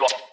[0.00, 0.29] Blah.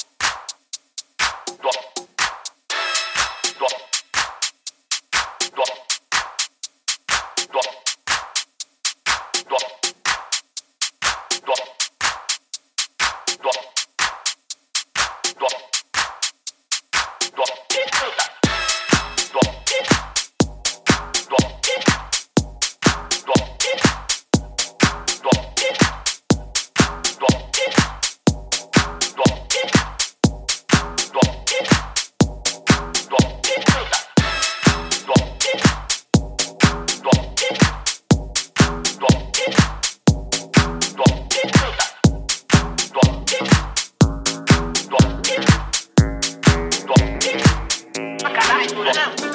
[48.73, 49.26] 不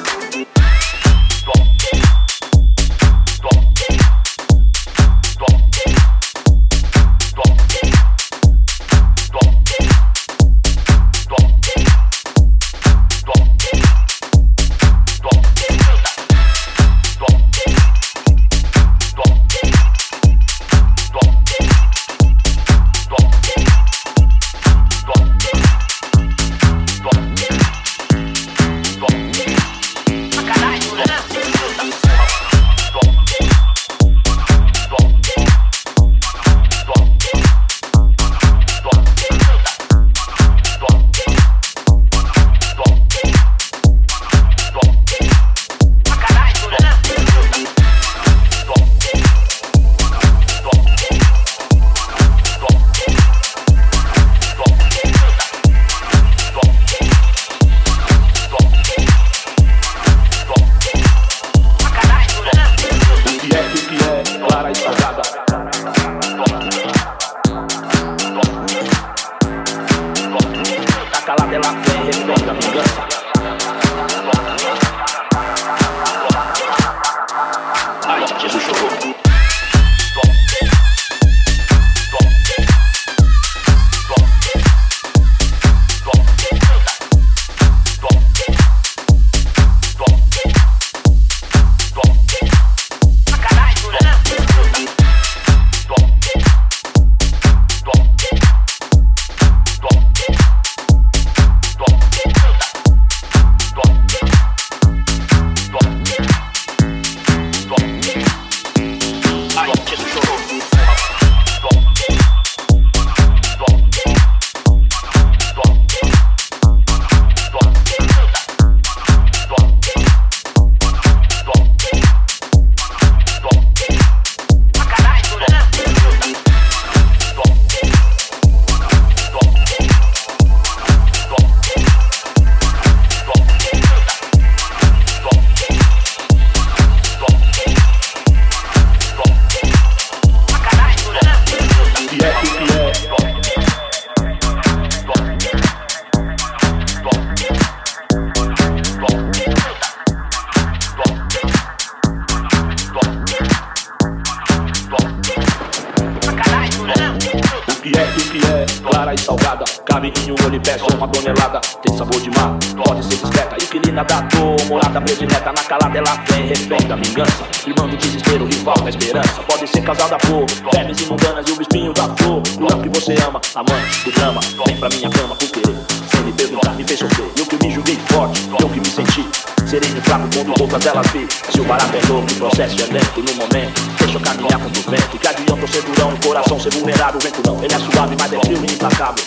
[159.02, 159.64] cara e salgada.
[159.84, 161.60] Caminho, olho e pé, só uma tonelada.
[161.82, 163.56] Tem sabor de mar, pode ser discreta.
[163.60, 165.52] Inquilina da dor, morada predileta.
[165.52, 167.44] Na calada ela vem, respeito, da vingança.
[167.66, 169.42] Irmão do desespero, rival da esperança.
[169.42, 172.42] Pode ser casada por vermes imundanas e o espinho da flor.
[172.60, 174.40] Não que você ama, amante do drama.
[174.66, 175.76] Vem pra minha cama com querer.
[176.10, 177.30] Sem me perguntar, me fez sofrer.
[177.36, 179.41] Eu que me julguei forte, eu que me senti
[179.72, 181.20] Serei fraco quando outras elas assim.
[181.20, 183.80] vi Se o barato é novo, o processo é lento no momento.
[183.98, 187.40] Deixa eu caminhar com o vento Que adianta eu ser durão, coração ser vulnerável Vento
[187.46, 189.24] não, ele é suave, mas é frio e implacável.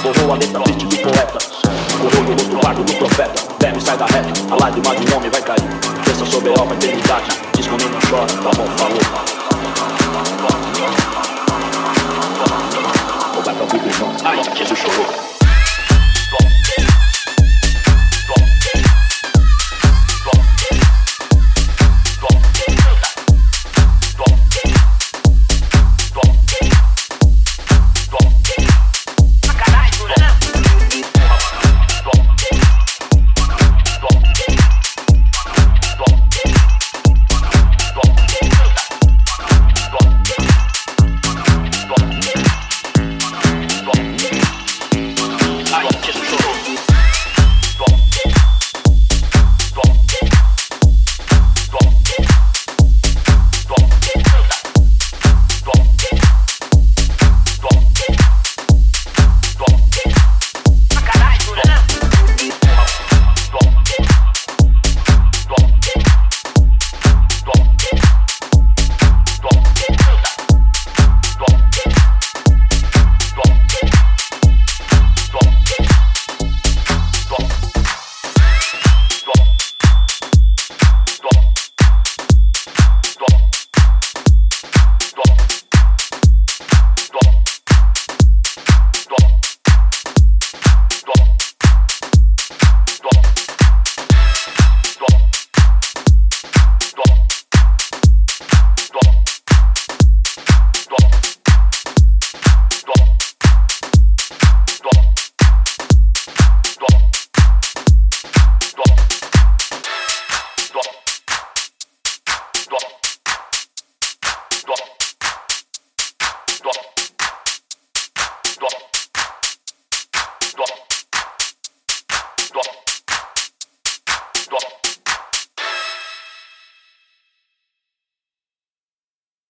[0.00, 1.38] Borrou a letra triste do poeta.
[2.00, 3.42] Correu do outro lado do profeta.
[3.58, 5.68] Deve sai da reta, a lágrima de um homem vai cair.
[6.04, 7.30] Pensa sobre a obra, eternidade.
[7.56, 10.47] Diz quando não chora, tá bom, falou.